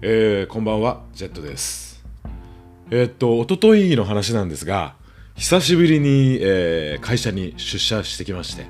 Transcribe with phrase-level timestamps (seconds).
[0.00, 2.04] えー、こんばんは、ジェットです。
[2.88, 4.94] えーっと、一昨日の話なんですが、
[5.34, 8.66] 久しぶりに、えー会社に出社してきまして、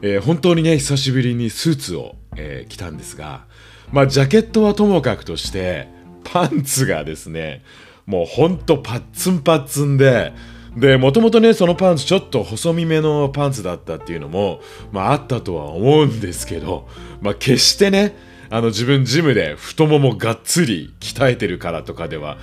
[0.00, 3.46] えー本当にね、久しぶりにスーツを、えー着たんですが、
[3.90, 5.88] まあ、ジャケットはともかくとして、
[6.22, 7.64] パンツがですね、
[8.06, 10.32] もうほんとパッツンパッツンで、
[10.76, 14.60] で、もともとね、そのパンツちょっと細身めのパンツだったっていうのも、
[14.92, 16.86] まああったとは思うんですけど、
[17.20, 22.36] まあ決してね、あの自分ジムで太ももがっつり鍛えてるからとかでは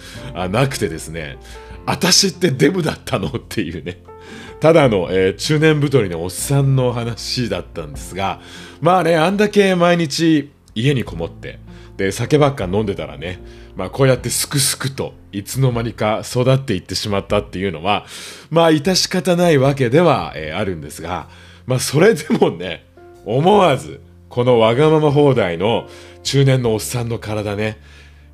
[0.49, 1.37] なくてですね、
[1.85, 4.01] 私ってデブだったのっていうね、
[4.61, 8.39] ただの、えー中年太りのおっさんの話だったんですが、
[8.79, 11.59] まあね、あんだけ毎日家にこもって、
[11.97, 13.41] で、酒ばっか飲んでたらね、
[13.75, 18.05] まあこうやってすくすくといつの間にか育っていってしまったっていうのは、
[18.49, 21.27] まあ致し方ないわけでは、えーあるんですが、
[21.65, 22.85] まあそれでもね、
[23.25, 25.87] 思わず、このわがまま放題の
[26.23, 27.79] 中年のおっさんの体ね、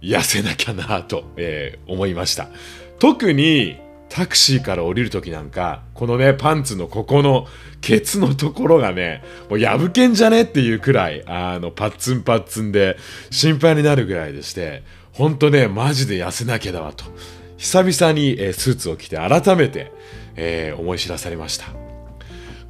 [0.02, 2.50] 痩せなきゃなと、えー思いました。
[3.00, 3.78] 特に
[4.10, 7.48] タクシーから降りるときなんか、このね、パンツのここの
[7.82, 12.98] ケツのところがね、もう破けんじゃねっていうくらい、あの、パッツンパッツンで
[13.32, 14.84] 心配になるぐらいでして、
[15.14, 17.06] ほんとね、マジで痩せなきゃだわと。
[17.58, 19.92] 久々に、えースーツを着て改めて、
[20.36, 21.83] えー思い知らされました。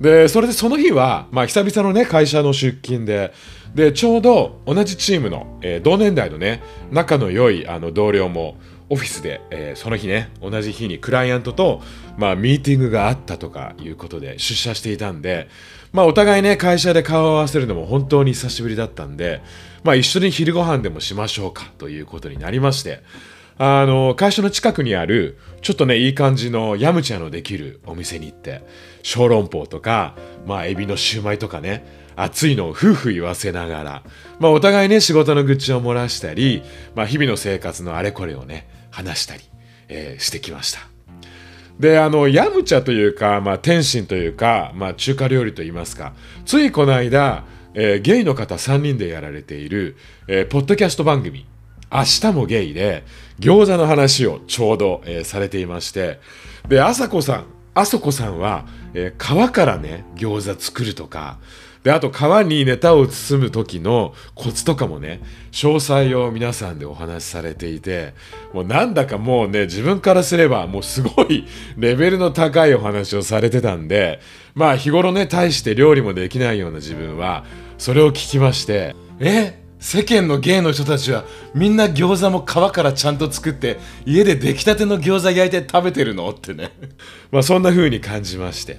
[0.03, 3.33] でそれでその日は、まあ、久々のね会社の出勤で
[3.73, 8.57] でちょうど同じチームの、えー同年代のね仲の良いあの同僚も
[8.89, 11.81] オフィスで、えーその日ね同じ日にクライアントと、
[12.17, 15.47] まあ、ミーティングがあったとかいうことで出社していたんで、
[15.93, 19.41] まあ、お互いね会社で顔を合わせるのも本当に久しぶりだったんで、
[19.85, 23.03] まあ、一緒に昼ご飯でもしましょうかということになりまして
[23.57, 28.63] あの会社の近くにあるちょっとねいい感じのヤムチャのできるお店に行って
[29.03, 34.03] 小籠包とかまあエビのシューマイとかね熱いのを夫婦言わせながら、
[34.39, 36.63] まあ、お互いね仕事の愚痴を漏らしたり、
[36.95, 39.43] まあ、日々の生活のあれこれをね話したり、
[39.87, 40.79] えーしてきました。
[41.79, 46.13] であのヤムチャというか、まあ、天津というか、まあ、中華料理といいますか
[46.45, 49.97] ついこの間、えーゲイの方3人でやられている、
[50.27, 51.47] えーポッドキャスト番組
[51.93, 53.03] 明日もゲイで
[53.39, 56.19] 餃子の話をちょうど、えーされていまして
[56.67, 57.45] であさこさん
[57.75, 61.37] あそこさんは、えー皮からね餃子作るとか
[61.83, 65.21] であと皮にネタを包む時のコツとかもね
[65.51, 68.13] 詳細を皆さんでお話しされていて
[68.53, 71.45] もうなんだかもうね自分からすればもうすごい
[71.77, 74.21] レベルの高いお話をされてたんで
[74.55, 77.43] まあ日頃ね大して料理もできないような自分は
[77.77, 86.71] それを聞きましてえ世間のゲイの人たちはみんな餃子も皮からちゃんと作って家で出来たての餃子焼いて食べてるのってね。
[87.31, 88.77] まあそんな風に感じまして。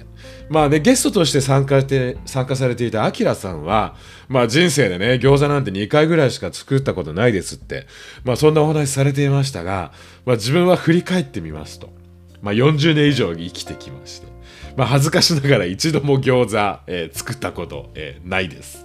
[0.49, 3.95] まあねゲストとして参加して参加されていたアキラさんは
[4.27, 7.85] まあ人生でね餃子なんて2回ぐらいしか作ったことないですって
[8.23, 9.91] まあそんなお話されていましたが、
[10.25, 11.93] まあ、自分は振り返ってみますと。
[12.41, 14.27] まあ40年以上生きてきまして。
[14.75, 18.84] まあ恥ずかしながら一度も餃子、えー作ったこと、えーないです。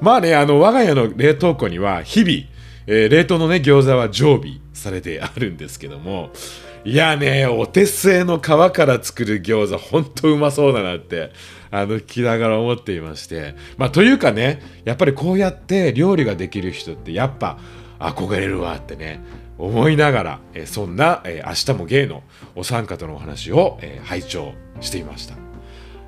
[0.00, 2.32] まあね、あの、我が家の冷凍庫には日々、
[2.86, 6.30] えー冷凍のね、餃子は常備されてあるんですけども、
[6.84, 11.32] いやね、お手製の皮から作る餃子、ほんとうまそうだなって、
[11.70, 13.56] あの、聞きながら思っていまして。
[13.76, 17.58] まあ、というかね、やっぱりこうやって料理ができる人って、やっぱ
[17.98, 19.20] 憧れるわってね、
[19.58, 22.22] 思いながら、えそんな、え明日もゲイの
[22.54, 25.34] お三方のお話を、え拝聴していました。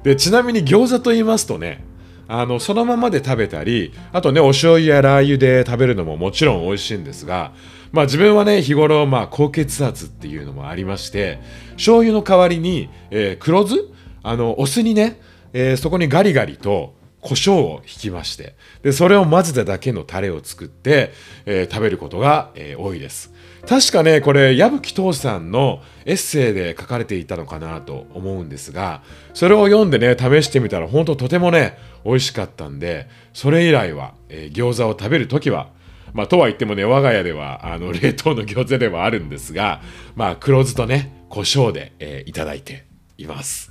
[0.04, 1.84] で、ちなみに餃子と言いますとね、
[2.32, 7.52] あのそのままで食べたりあとねお醤油やラー油で食べるのももちろん美味しいんですが
[7.90, 11.40] まあ自分はね日頃まあ高血圧っていうのもありまして
[11.72, 13.74] 醤油の代わりに、えー黒酢
[14.22, 15.18] あのお酢にね、
[15.52, 21.12] えーそこにガリガリと胡椒をひきましてでそれを混ぜただけのタレを作って、
[21.46, 23.29] えー食べることが、えー多いです。
[23.68, 29.02] 確かねこれ矢吹藤さんのエッセイで書かれていたのかなと思うんですが
[29.34, 35.68] それを読んでね試してみたら本当とてもね美味しかったんでそれ以来は、えー餃子を食べる時は
[36.12, 39.80] まあとは言ってもね我が家ではあの 冷凍の餃子ではあるんですが
[40.16, 42.84] まあ黒酢とね胡椒で、えーいただいて
[43.18, 43.70] います。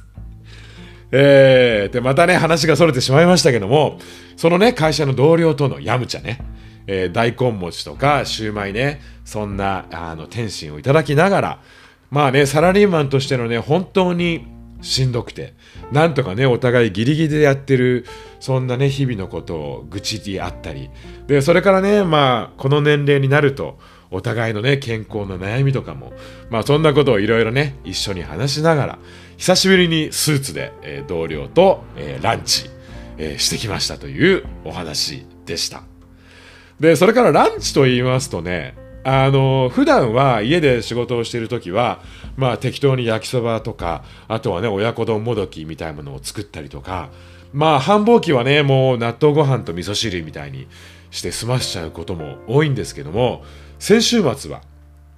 [1.11, 3.99] えーでまたね話がそれてしまいましたけども
[4.37, 6.39] そのね会社の同僚とのヤムチャね、
[6.87, 11.59] えー大根餅とかシューマイねそんなあの天津をいただきながら
[12.09, 14.47] まあねサラリーマンとしてのね本当に
[14.81, 15.53] しんどくて
[15.91, 18.05] なんとかねお互いギリギリでやってる
[18.39, 20.89] そんなね日々のことを愚痴りあったり
[21.27, 23.77] でそれからねまあこの年齢になると
[24.11, 26.13] お互いのね健康の悩みとかも
[26.49, 28.99] まあそんなことをいろいろね一緒に話しながら
[29.37, 32.69] 久しぶりにスーツで、えー同僚と、えーランチ、
[33.17, 35.88] えーしてきましたというお話でした。
[36.79, 42.01] でそれからランチと言いますとねあの普段は家で仕事をしている時は
[42.37, 47.09] まあ適当に焼きそばとかあとはね親子丼もどきみたいなものを作ったりとか
[47.53, 50.67] まあ繁忙期はねもう納豆ご飯と味噌汁みたいに
[51.11, 53.43] して済ましちゃうことも多いんですけども
[53.79, 54.61] 先週末は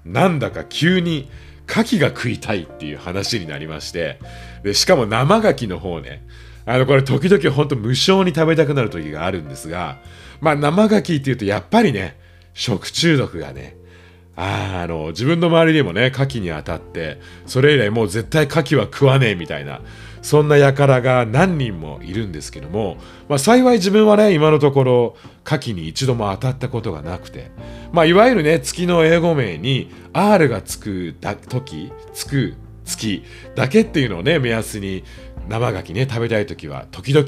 [0.06, 1.30] なんだか急に
[1.68, 4.19] 牡蠣が食いたいっていう話になりまして
[4.63, 6.25] でしかも生牡蠣の方ね
[6.66, 10.00] あのこれ時々ほんと無性に食べたくなる時があるんですが
[10.41, 12.19] まあ生牡蠣っていうとやっぱりね
[12.53, 13.77] 食中毒がね
[14.35, 19.81] ああの自分の周りにもね牡蠣に当たってそれ以来もう絶対牡蠣は食わねえみたいな
[20.21, 22.97] そんな輩が何人もいるんですけども、
[23.27, 27.51] まあ、幸い自分はね今のところ牡蠣に一度も当たったことがなくて、
[27.91, 32.55] まあ、いわゆるね月の英語名に R がつくだ時つく
[32.85, 33.23] 月
[33.55, 35.03] だけっていうのをね目安に
[35.51, 37.27] 生牡蠣ね食べたい時は時々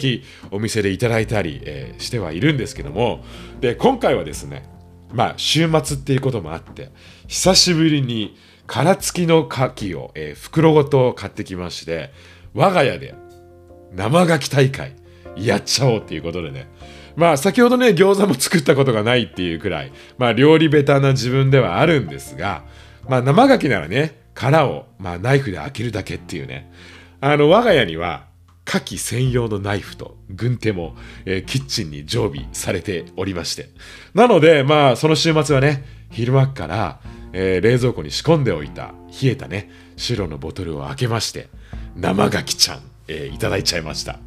[0.51, 3.23] お店でいただいたり、えー、してはいるんですけども。
[3.59, 4.67] で今回はですね
[5.13, 6.89] まあ週末っていうこともあって
[7.27, 8.35] 久しぶりに
[8.65, 12.11] 殻付きの牡蠣を、えー、袋ごと買ってきまして
[12.53, 13.13] 我が家で
[13.93, 14.95] 生牡蠣大会
[15.35, 16.67] やっちゃおうっていうことでね。
[17.15, 22.63] まあ先ほどね餃子も作ったことがないっていうくらいまあ料理ベタな自分ではあるんですが
[23.07, 26.71] まあ生牡蠣ならね殻をまあナイフで開けるだけっていうね。
[27.25, 28.25] あの我が家には
[28.67, 33.69] 牡蠣専用のナイフと軍手も、えー、キッチンに常備されておりまして。
[34.13, 36.99] なのでまあその週末はね昼間から、
[37.31, 41.47] えー、冷蔵庫に仕込んでおいた冷えたね白のボトルを開けまして
[41.95, 44.19] 生牡蠣ちゃん、えー、いただいちゃいました。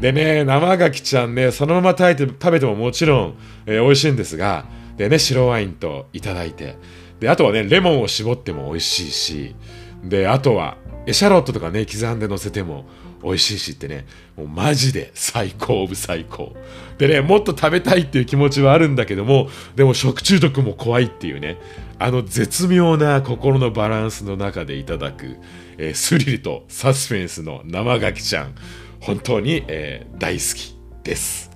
[0.00, 4.64] でね生牡蠣ちゃんねそのまま食べて食べてももちろん、えー、美味しいんですが
[4.96, 6.78] でね白ワインといただいて
[7.20, 9.54] であとはねレモンを絞っても美味しいし
[10.02, 10.76] であとは
[11.12, 12.86] シャロットとかね刻んで乗せても
[13.22, 14.06] 美味しいしってね
[14.36, 16.54] もうマジで最高オブ最高
[16.98, 21.58] でねもっと食べたいっていう気持ちはあるんだけどもでも食中毒も怖いっていうね
[21.98, 25.36] あの絶妙な心のバランスの中でいただく、
[25.78, 28.54] えー、スリルとサスペンスの生ガキちゃん
[29.00, 31.50] 本当に、えー、大好きです。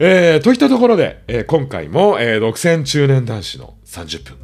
[0.00, 4.36] えー、といったところで、えー、今回も、えー、独占中年男子の30分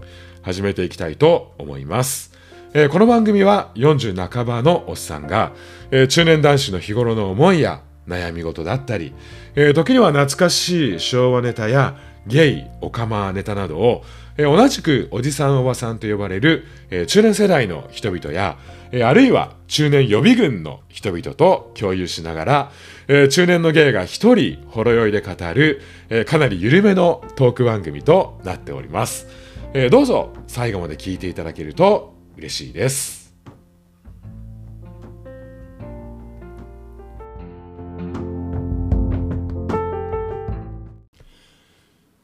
[0.43, 2.33] 始めていきたいと思います。
[2.76, 5.53] えー、この番組は40半ばのおっさんが、
[5.93, 9.15] えー、中年男子の日頃の思いや悩み事だったり、
[9.55, 14.03] えー、時には懐かしい昭和ネタやゲイ、オカマネタなどを、
[14.37, 18.59] えー、同じくおじさんおばさんと呼ばれる、えー、中年世代の人々や、
[18.91, 22.73] えー、あるいは中年予備軍の人々と共有しながら、
[23.06, 29.29] えー、中年のゲイが一人ほろ酔いで語る、えー、かなり緩めのトーク番組となっております。
[29.75, 33.25] えー、どうぞ最後まで聞いていただけると嬉しいです。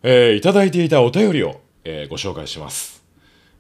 [0.03, 3.05] えー、いただいていたお便りを、えー、ご紹介します。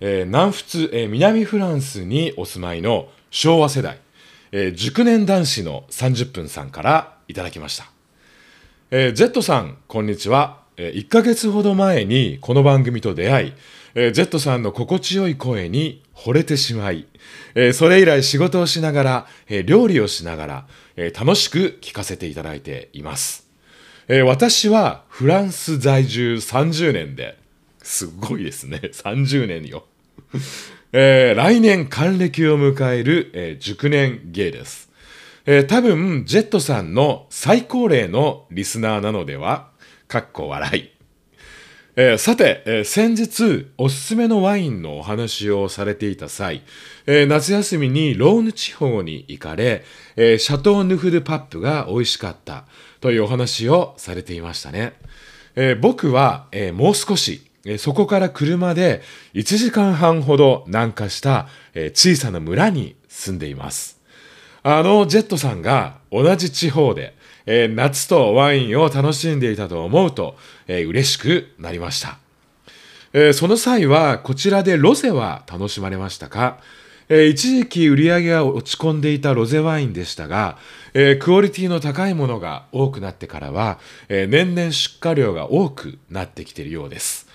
[0.00, 3.98] えー、南仏、えー、南フランスにお住まいの昭和世代、
[4.50, 7.90] えー、熟年男子の30分さんからいただきました。
[8.90, 10.60] えー、Z さん、こんにちは。
[10.78, 13.52] えー、1ヶ月ほど前にこの番組と出会い、
[13.94, 17.06] えー、Z さんの心地よい声に惚れてしまい、
[17.54, 20.66] えー、それ以来仕事をしながら、えー、料理をしながら、
[20.96, 23.48] え、楽しく聞かせていただいています。
[24.12, 27.38] え私はフランス在住30年で、
[27.80, 28.80] すごいですね。
[28.92, 29.86] 30年よ。
[30.92, 34.90] え来年還暦を迎える、え熟年ゲイです。
[35.46, 39.70] え多分、ジェットさんの最高齢のリスナーなのでは
[40.08, 40.99] かっこ笑い。
[41.96, 46.62] えー、さて、えー、先日おすすめのワインのお話をされていた際、
[47.06, 49.84] えー、夏休みにローヌ地方に行かれ、
[50.16, 52.64] えシャトー・ヌフ・ド・パップが美味しかった
[53.00, 54.92] というお話をされていましたね。
[55.56, 59.02] え僕は、えもう少し、えそこから車で
[59.34, 64.00] 1時間半ほど南下した、え小さな村に住んでいます。
[64.62, 67.16] あのジェットさんが同じ地方で
[67.52, 70.36] えー、夏とワインを楽しんでいたと思うと、
[70.68, 72.18] えー、嬉しくなりました。
[73.12, 76.58] えー、その際は、こちらでロゼは楽しまれましたか？
[77.08, 80.58] えー、一時期売り上げが落ち込んでいたロゼワインでしたが、
[80.94, 87.26] えー、クオリティの高いものが多くなってからは、えー、年々出荷量が多くなってきているようです。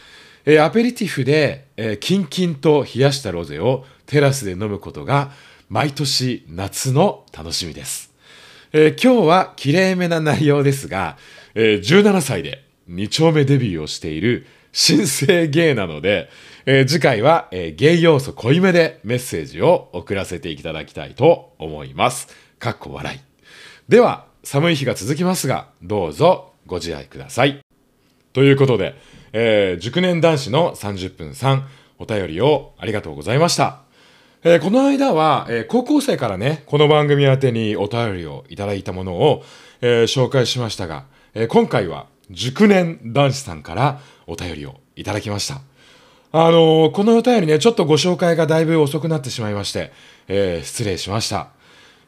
[0.46, 5.32] えアペリティフで、えキンキンと冷やしたロゼをテラスで飲むことが
[5.68, 8.15] 毎年夏の楽しみです。
[8.78, 11.18] えー、今日は綺麗めな内容ですが、
[11.54, 16.30] えー、17歳で2丁目デビューをしている新生ゲイなので、
[16.66, 22.28] えー、次回は、えー、ゲイ要素濃いめでメッセージを送らせていただきたいと思います。
[22.60, 23.20] かっこ笑い。
[23.88, 27.62] では、寒い日が続きますが、どうぞご自愛ください。
[28.34, 28.96] ということで、
[29.32, 31.62] えー、熟年男子の30分3、
[31.98, 33.85] お便りをありがとうございました。
[34.48, 39.44] えー、この間は、えー、高校生からね、この番組宛てにお便りをいただいたものを、
[39.82, 45.62] えー、紹介しましたが、え今回は熟年男子さんからお便りをいただきました。
[46.32, 49.92] あのこのお便りね、ちょっとご紹介がだいぶ遅くなってしまいまして、
[50.28, 51.48] え失礼しました。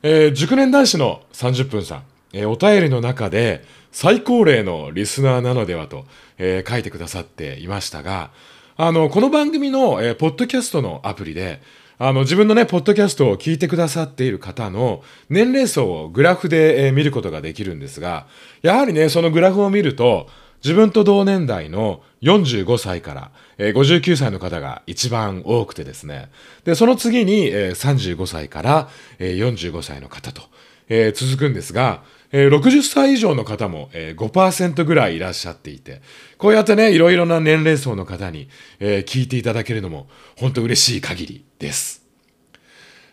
[0.03, 2.03] え熟年男子の30分さん、
[2.34, 6.06] えお便りの中で最高齢のリスナーなのではと、
[6.38, 8.29] え書いてくださっていましたが、
[8.75, 11.62] あの、この番組の、えポッドキャストのアプリで、
[11.99, 18.27] あの、自分のね、ポッドキャストを聞いてくださっている方の年齢層をグラフで、えー、見ることができるんですが、
[18.61, 20.27] やはりね、そのグラフを見ると、
[20.63, 26.29] 自分と同年代の45歳から、えー、59歳の方が一番多くてですね。
[26.65, 30.43] で、その次に、えー、35歳から、えー、45歳の方と、
[30.89, 36.01] えー、続くんですが、えー、60歳以上の方も、えー、5%ぐらいいらっしゃっていて、
[36.38, 40.07] こうやってね、いろいろな年齢層の方に、えー、聞いていただけるのも、
[40.38, 42.05] 本当嬉しい限りです。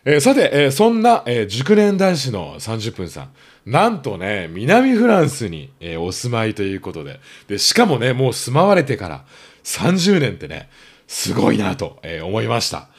[0.03, 3.29] えー、さて、えー、そんな、えー、熟年男子の30分さん、
[3.65, 9.25] なんとね、南フランスに、えー、お住まいということでで、しかもね、もう住まわれてから
[9.63, 10.69] 30年ってね、
[11.07, 12.89] すごいなと、えー、思いました。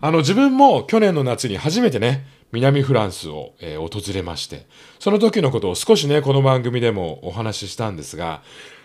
[0.00, 4.66] あの、自分も去年の夏に初めてね、南フランスを、え、訪れまして、
[4.98, 8.42] その時のことを少しね、この番組でもお話ししたんですが、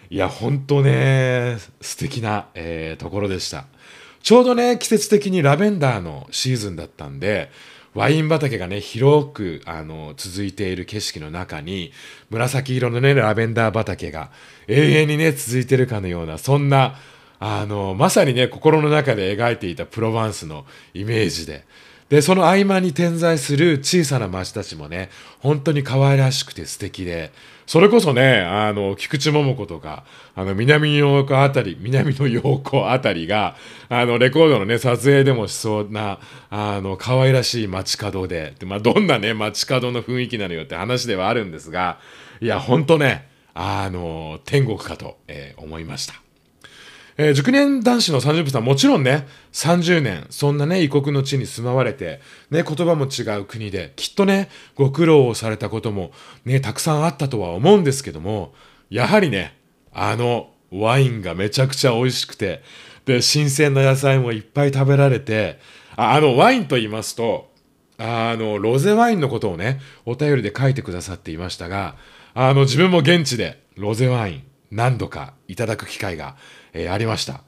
[0.09, 3.65] いや、ほんとね、素敵な、えー、ところでした。
[4.23, 7.51] ちょうどね、季節的にラベンダーのシーズンだったんで、
[7.93, 11.91] ワイン畑がね、広く、あの、続いている景色の中に、
[12.29, 14.31] 紫色のね、ラベンダー畑が
[14.67, 16.95] 永遠にね、続いてるかのような、そんな、
[17.39, 21.65] あの、まさにね、心の中で描いていたプロヴァンスのイメージで、
[22.09, 27.31] で、その合間に点在する小さな町たちもね、本当に可愛らしくて素敵で、
[27.67, 33.55] それこそね、あの、菊池桃子とか、あの、南の陽子あたり、南の陽子あたりが、
[33.89, 41.99] あの、レコードのね、撮影でもしそうな、あの、可愛らしい街角で、でまあ、どんなね、街角の雰囲気なのよって話ではあるんですが、
[42.41, 46.15] いや、ほんとね、あの、天国かと、えー、思いました。
[47.21, 56.11] えー、熟年男子の30分さん、もちろんね、30年、そんなね、異国の地に住まわれて、ね、言葉も違う国で、きっとね、ご苦労をされたことも、
[56.45, 58.53] ね、たくさんあったとは思うんですけども、
[58.89, 59.57] やはりね、
[59.91, 62.63] あの、ワインがめちゃくちゃ美味しくて、
[63.03, 65.59] で、新鮮な野菜もいっぱい食べられて、
[65.97, 67.51] ああの、ワインと言いますと、
[67.97, 71.97] あの、ロゼワインのことをね、お便りで書いてくださっていましたが、
[72.33, 76.37] あの、自分も現地でロゼワイン何度かいただく機会が
[76.73, 77.43] えー、ありました。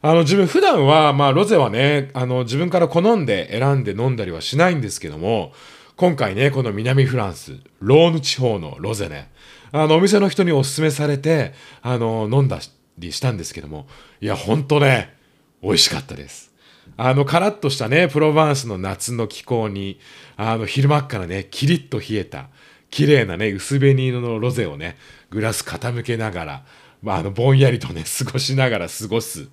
[0.00, 5.52] あの、自分普段は、まあ、ロゼはね、あの、自分から好んで選んで飲んだりはしないんですけども、
[5.96, 9.30] 今回ね、この南フランス、ローヌ地方のロゼね、
[9.72, 12.60] あの、お店の人にお勧めされて、あの、飲んだ
[12.98, 13.88] りしたんですけども、
[14.20, 15.14] いや、ほんとね、
[15.62, 16.52] 美味しかったです。
[16.96, 19.98] あの、カラッとしたね、プロヴァンスの夏の気候に、
[20.36, 22.48] あの、昼間っからね、キリッと冷えた、
[22.90, 24.96] 綺麗なね、薄紅色のロゼをね、
[25.30, 26.64] グラス傾けながら、
[27.02, 29.48] まあ、あの、ぼんやりとね、過ごしながら過ごす、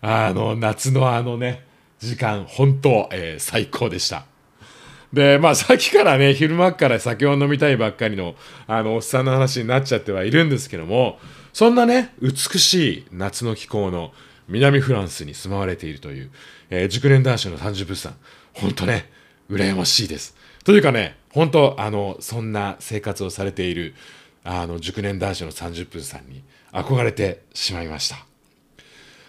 [0.00, 1.64] あの、夏のあのね、
[1.98, 4.24] 時間、本当、えー、最高でした。
[5.12, 11.18] で、まあ、さっきからね、昼間から酒を飲みたいばっかりの、あの、おっさんの話になっちゃってはいるんですけども、
[11.52, 14.12] そんなね、美しい夏の気候の
[14.48, 16.30] 南フランスに住まわれているという、
[16.70, 18.14] えー、熟年男子の30分さん、
[18.52, 19.10] 本当ね、
[19.50, 20.36] 羨ましいです。
[20.64, 23.94] というかね、本当あの、そんな生活をされている、
[24.44, 28.16] あの、熟年男子の30分さんに、憧れてしまいました。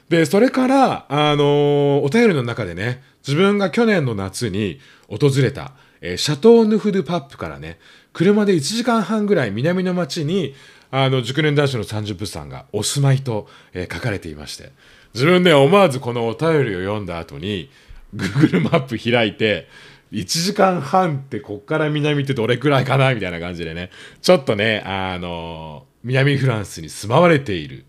[0.09, 7.79] で、それから、あの、お便りの中でね、自分が去年の夏に訪れた、えー、シャトー・ヌフ・ドゥ・パップからね、
[8.11, 10.53] 車で1時間半ぐらい南の町に、
[10.91, 14.71] あの、熟年男子の30分さんがお住まいと、えー、書かれていまして、
[15.13, 17.69] 自分で思わずこのお便りを読んだ後に、
[18.13, 19.69] Google マップ開いて、
[20.11, 27.85] 1時間半ってこっから南ってどれくらいかなみたいな感じでね、ちょっとね、あの南フランスに住まわれている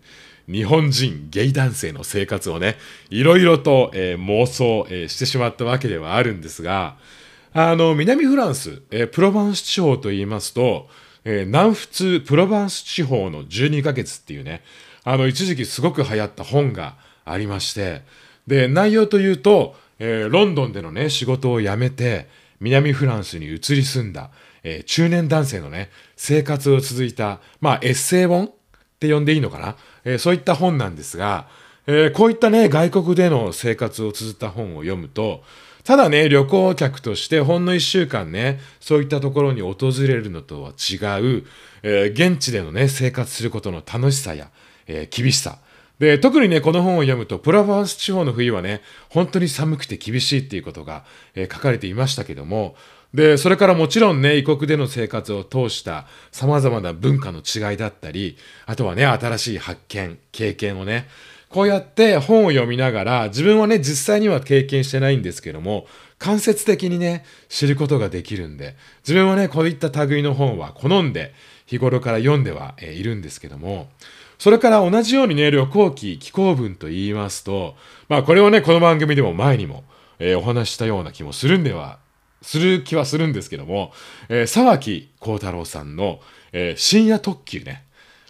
[0.47, 2.75] 日本人ゲイ男性の生活をね、
[3.09, 6.97] いろいろと、えー、妄想、えー、してしまったわけではあるんですが、
[7.53, 10.89] あの、南フランス、えー、プロヴァンス地方と言いますと、
[11.25, 14.61] え南仏プロヴァンス地方の12ヶ月っていうね、
[15.05, 18.01] あの、一時期すごく流行った本がありまして、
[18.45, 22.27] で、内容というと、えロンドンでのね、仕事を辞めて、
[22.59, 24.31] 南フランスに移り住んだ、
[24.63, 28.49] えー、中年男性のね、生活を続いた、まあ、エッセイ本っ
[28.99, 31.47] て呼んでいいのかな、えー、そういった本なんですが、
[31.85, 35.43] えー、こういったね、外国での生活を綴った本を読むと、
[35.83, 41.45] ただね、旅行客としてほんの一週間ね、そういったところに訪れるのとは違う、
[41.83, 44.49] えー、現地でのね、生活することの楽しさや、
[44.87, 45.59] えー、厳しさ、
[45.99, 51.03] で、特にね、この本を読むと、プロヴァンス地方の冬はね、本当に寒くて厳しいっていうことが、
[51.35, 52.75] えー、書かれていましたけども、
[53.13, 61.07] で、それからもちろんね、異国での生活を通した様々な文化の違いだったり、あとはね、新しい発見、経験をね、
[61.49, 65.85] こうやって本を読みながら、自分はね、実際には経験してないんですけども、
[66.17, 71.33] 間接的にね、知ることができるんで、自分はね、こういった類の本は好んで、
[71.67, 73.89] 日頃から読んでは、えいるんですけども、
[74.39, 77.75] それから同じようにね、旅行記、気候文と言いますと、
[78.09, 79.83] まあこれはね、この番組でも前にも、
[80.17, 81.99] え、お話したような気もするんでは、
[82.43, 83.91] する気はするんですけども、
[84.29, 86.19] えー、沢木幸太郎さんの、
[86.51, 87.83] えー、深夜特急ね。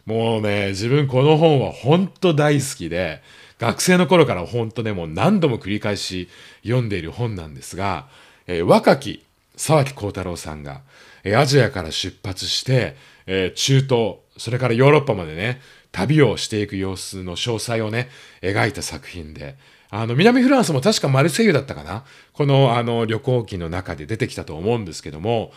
[0.06, 3.22] もうね、自分この本は本当大好きで、
[3.60, 6.30] 学生の頃から本当ね、もう何度も繰り返し
[6.64, 8.08] 読んでいる本なんですが、
[8.48, 10.82] えー、若き沢木幸太郎さんが、
[11.24, 18.10] えー、アジアから出発して、えー、中東、それからヨーロッパまでね、旅をしていく様子の詳細をね、
[18.42, 19.56] 描いた作品で、
[19.96, 22.04] あの、南フランスも確かマルセイユだったかな？
[22.34, 25.52] この、あの、旅行記の中で出てきたと思うんですけども、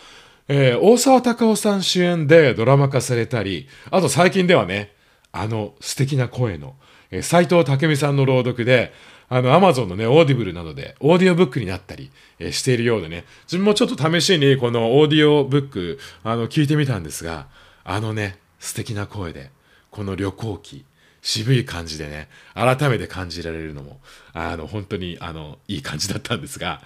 [0.48, 4.92] えー、大沢たかおさん主演でドラマ化されたり、あと最近ではね、
[5.32, 6.74] あの素敵な声の、
[7.10, 8.92] えー、斎藤工さんの朗読で、
[9.30, 17.46] あの、アマゾンのね、オーディブルなどで、オーディオブックになったり、えー、しているようでね、自分もちょっと試しにこのオーディオブック、あの、聞いてみたんですが、
[17.84, 19.50] あのね、素敵な声で、
[19.90, 20.84] この旅行記、
[21.26, 23.98] 渋い感じでね、改めて感じられるのも、
[24.32, 26.80] あの、本当に、あの、いい感じだったんですが、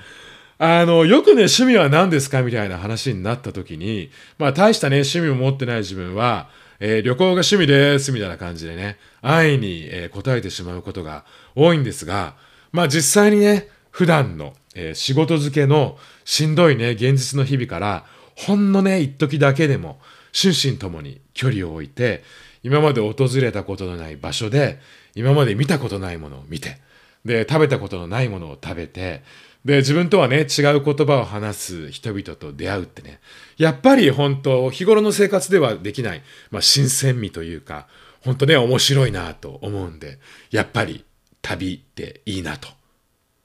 [0.57, 6.49] あの、よくね、趣味は何ですかみたいな話になった時に、まあ、大したね、趣味を持ってない自分は、
[6.81, 12.35] えー、旅行が趣味です、みたいな感じでね、安易に、えー、答えてしまうことが多いんですが、
[12.73, 18.07] まあ実際にね、普段の、えー、仕事漬けのしんどいね、現実の日々から、
[18.37, 20.01] ほんのね、一時だけでも、
[20.33, 22.23] 心身ともに距離を置いて、
[22.63, 24.79] 今まで訪れたことのない場所で、
[25.15, 26.79] 今まで見たことないものを見て、
[27.25, 29.23] で、食べたことのないものを食べて、
[29.65, 33.21] で、自分とはね、違う言葉を話す人々と出会うってね、
[33.59, 37.87] やっぱり本当、日頃の生活ではできない、まあ、新鮮味というか、
[38.23, 40.19] 本当ね、面白いなと思うんで、
[40.51, 41.05] やっぱり
[41.43, 42.69] 旅っていいなと、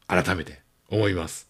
[0.08, 1.50] 改めて思います。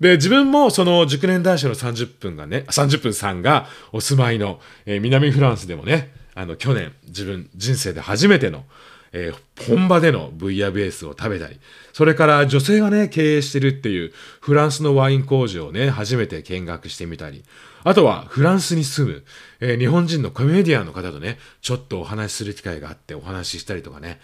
[0.00, 8.64] で、自分もその熟年男子の30分がね、30分さんがお住まいの、えー、南フランスでもね、あの、去年自分人生で初めての、
[9.12, 11.58] えー、本場でのブイヤベースを食べたり、
[11.92, 17.42] それから女性がね、経営してるっていうフランスのワイン工場をね、初めて見学してみたり、
[17.82, 19.24] あとはフランスに住む、
[19.60, 24.20] えー、日本人のコメディアンの方とね、ちょっとお話しする機会があってお話ししたりとかね、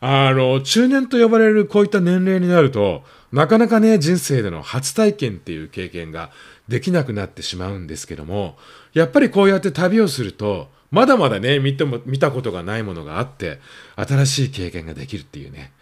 [0.00, 6.30] あの、中年と呼ばれるこういった年齢になると、なかなかね、人生での初体験っていう経験が
[6.68, 8.58] できなくなってしまうんですけども、
[8.92, 13.60] やっぱりこうやって旅をすると、まだまだね、見ても、見たことがないものがあって、
[13.96, 15.72] 新しい経験ができるっていうね、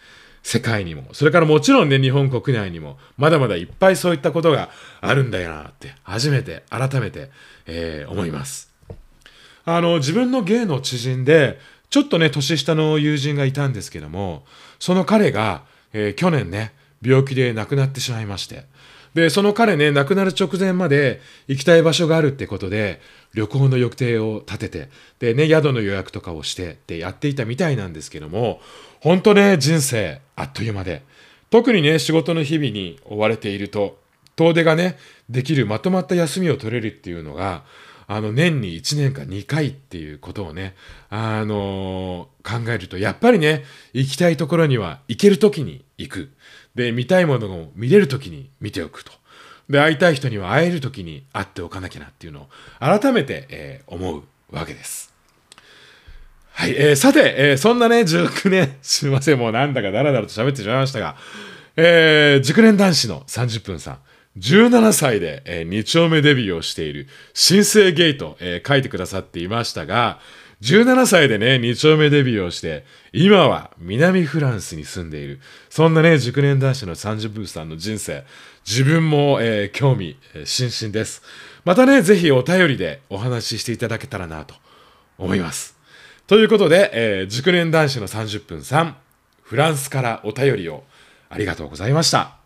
[0.43, 7.31] 世界にも、それからもちろんね、日本国内にも、まだまだいっぱいそういったことがあるんだよなって、初めて、改めて、
[7.67, 8.73] えー、思います。
[9.65, 14.45] あの、自分の芸の知人で、ちょっとね、年下の友人がいたんですけども、
[14.79, 18.65] その彼が、えー、去年ね、病気で亡くなってしまいまして、
[19.15, 23.01] で、その彼ね、亡くなる直前まで行きたい場所があるってことで、
[23.33, 24.89] 旅行の予定を立てて、
[25.21, 28.61] でね、宿の予約とかをしてってやっていたみたいなんですけども、
[29.01, 31.03] 本当ね、人生あっという間で、
[31.51, 33.99] 特にね、仕事の日々に追われていると、
[34.35, 34.99] 遠出がね、
[35.31, 37.63] できるまとまった休みを取れるっていうのが、
[38.07, 40.75] あの、年に1年か2回っていうことをね、
[41.09, 46.31] あのー、考えると、やっぱりね、行きたいところには行ける時に行く。
[46.75, 49.13] で、見たいものを見れる時に見ておくと。
[49.69, 52.49] で、会いたい人には会える時に会っておかなきゃなっていうのを
[52.81, 55.13] 改めて、えー、思うわけです。
[56.53, 61.17] はい、えー、さて、えー、そんなね、19年、 すいません、もうなんだかダラダラと喋ってしまいましたが、
[61.77, 63.99] えー、熟年男子の30分さん、
[64.39, 70.21] 17歳で、えー、2丁目デビューをしている新生ゲイと、えー、書いてくださっていましたが、
[70.65, 75.39] 17歳でね、2丁目デビューをして、今は南フランスに住んでいる。
[75.69, 78.25] そんなね、熟年男子の30分さんの人生、
[78.67, 81.23] 自分も、えー、興味、えー、津々です。
[81.67, 84.55] またね、ぜひお便りでお話ししていただけたらなと
[85.19, 85.77] 思います。
[86.27, 88.95] ということで、えー、熟年男子の30分3、
[89.43, 90.85] フランスからお便りを
[91.29, 92.39] ありがとうございました。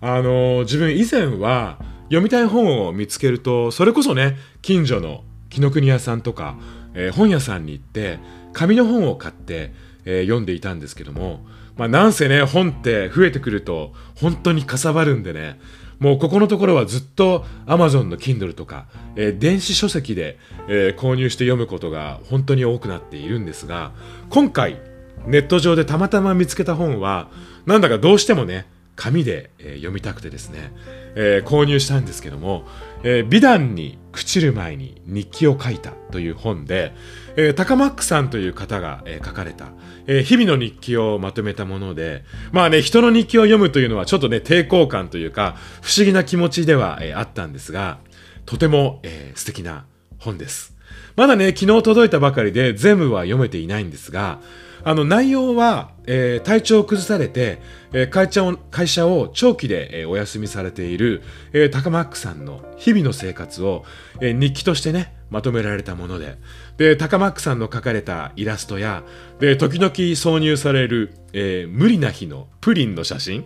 [0.00, 6.58] あの自分以前は読みたい本を見つけるとそれこそね近所の紀ノ国屋さんとか、
[6.94, 8.18] えー、本屋さんに行って
[8.52, 9.72] 紙の本を買って、
[10.04, 15.60] えー、読んでいたんですけども、まあ、なんせね本って増えてくると本当にかさばるんでね
[15.98, 23.92] もうここのところはずっと Amazon の Kindle とか、えー、電子書籍で、えー、購入して読むことが本当に多くなっているんですが
[24.30, 24.80] 今回
[25.26, 27.28] ネット上でたまたま見つけた本は
[27.66, 28.66] なんだかどうしてもね
[28.98, 30.72] 紙で、えー、読みたくてですね、
[31.14, 32.64] えー、購入したんですけども、
[33.04, 36.92] えー、美談に朽ちる前に日記を書いたという本で、
[37.36, 39.68] えー、高マックさんという方が、えー、書かれた、
[40.08, 48.00] えー、日々の日記をまとめたもので、まあね、人の日記を読むというのはちょっとね、抵抗感というか、不思議な気持ちでは、えー、あったんですが、
[48.46, 49.86] とても、えー、素敵な
[50.18, 50.77] 本です。
[51.16, 54.40] まだね、昨日届いたばかりで全部は読めていないんですが、
[54.84, 57.60] あの内容は、えー、体調を崩されて、
[57.92, 63.84] えー、会社を会社を長期で、えー、お休みされている、えー、高マックさんの日々の生活を、
[64.20, 66.36] えー、日記としてねまとめられたもので。
[66.76, 69.02] で高マックさんの描かれたイラストや
[69.40, 73.44] で時々挿入される、えー、無理な日のプリンの写真。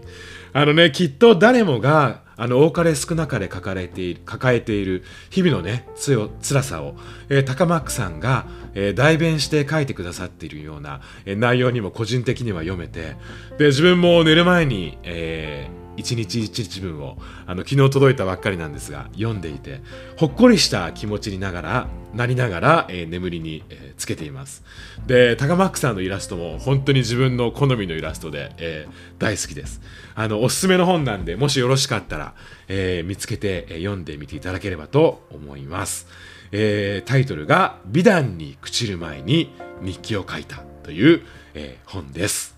[0.52, 6.96] あのねきっと誰もがあの多かれ少なかれ抱えている抱えている日々のねつよ辛さを、
[7.28, 13.16] えー、高マックさんが、えー、代弁して書いてくださっているような、えー、内容にも個人的には読めて
[13.58, 19.80] で自分も寝る前に、えー一日一日分をあの昨日届いたばっかりなんですが読んでいて
[20.16, 24.62] ほっこりした気持ちにながらなりながら、えー、眠りに、えー、つけています。
[25.06, 29.80] でタガマックさんのイラストも本当に自分の好みのイラストで、えー、大好きです。
[30.14, 32.34] あのおすすめの本なんでもしよろしかったら、
[32.68, 36.06] え、見つけて、え、読んでみていただければと思います、
[36.52, 41.22] え、タイトルが「美談に朽ちる前に日記を書いた」という、
[41.54, 42.51] え、本です。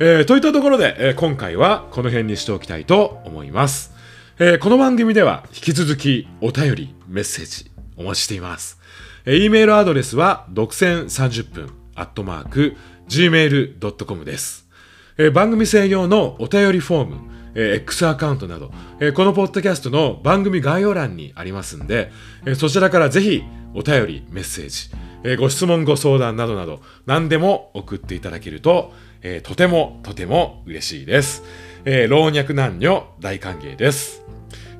[0.00, 3.92] えー、といったところで、えー、今回はこの辺にしておきたいと思います、
[4.40, 8.80] えー、この番組では引き続きお便り、メッセージお待ちしています。
[9.24, 12.76] えー、e メールアドレスは独占30分アットマーク
[13.08, 14.66] gmail.com です、
[15.16, 15.30] えー。
[15.30, 17.16] 番組専用のお便りフォーム、
[17.54, 22.10] えー、X アカウントなど、えー、このポッドキャストの番組概要欄にありますんで、
[22.46, 23.42] えー、そちらからぜひ
[23.74, 24.90] お便り、メッセージ、
[25.24, 28.92] えー、ご質問、ご相談などなど何でも送っていただけると
[29.24, 31.42] えー、とてもとても嬉しいです。
[31.86, 34.22] えー、老若男女大歓迎です、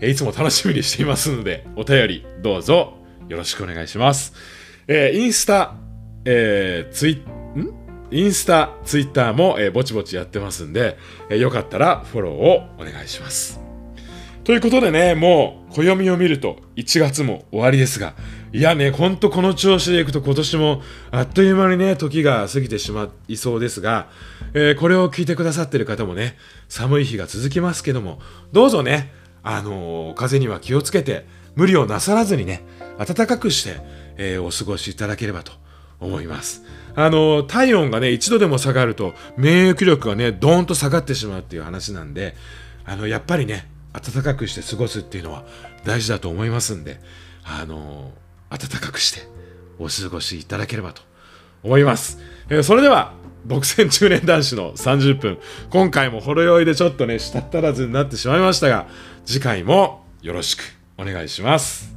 [0.00, 0.10] えー。
[0.10, 4.34] いつも楽しみにしていますので、お便りどうぞよろしくお願いします。
[4.86, 5.74] えー、インスタ、
[6.26, 7.43] えー、ツイん
[8.14, 10.96] インスタ、ツイッターも、えー、ぼちぼちやってますんで、
[11.28, 13.60] えー、よかったらフォローをお願いします。
[14.44, 18.14] ということでね、もう暦を見ると1月も終わりですが、
[18.52, 24.08] いやね、ほんとこの調子でいくと今年もあっという間にね、時が過ぎてしまいそうですが、
[24.52, 26.36] えー、これを聞いてくださってる方もね、
[26.68, 28.20] 寒い日が続きますけども、
[28.52, 32.62] どうぞね、あのー、風には気をつけて、無理をなさらずにね、
[32.96, 33.80] 暖かくして、
[34.18, 35.63] えー、お過ごしいただければと
[36.04, 36.62] 思います。
[36.96, 42.36] あの、体温がね、一度でも下がると、免疫力がね、ドーンと下がってしまうっていう話なんで、
[42.84, 45.44] あの、やっぱりね、暖かくして過ごすっていうのは
[45.84, 47.00] 大事だと思いますんで、
[47.44, 48.10] あの
[48.50, 49.20] 暖かくして
[49.78, 51.02] お過ごしいただければと
[51.62, 52.18] 思います。
[52.48, 53.14] えー、それでは、
[53.46, 55.38] 独占中年男子の30分、
[55.70, 58.86] 今回もほろ酔いでちょっとね、したったらずになってしまいましたが、
[59.26, 60.62] 次回もよろしく
[60.98, 61.93] お願いします。